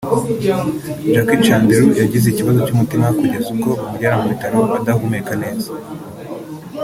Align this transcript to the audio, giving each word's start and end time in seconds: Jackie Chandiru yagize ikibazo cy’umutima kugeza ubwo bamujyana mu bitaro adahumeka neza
Jackie 1.13 1.41
Chandiru 1.45 1.87
yagize 2.01 2.25
ikibazo 2.29 2.59
cy’umutima 2.65 3.05
kugeza 3.19 3.47
ubwo 3.53 3.69
bamujyana 3.77 4.17
mu 4.21 4.27
bitaro 4.31 4.59
adahumeka 4.77 5.33
neza 5.43 5.69